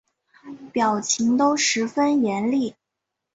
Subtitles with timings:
[0.73, 2.73] 表情都十分严厉